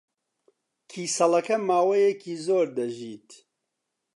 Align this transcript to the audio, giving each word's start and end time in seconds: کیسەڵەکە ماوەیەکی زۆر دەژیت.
کیسەڵەکە 0.89 1.57
ماوەیەکی 1.67 2.35
زۆر 2.45 2.67
دەژیت. 2.77 3.29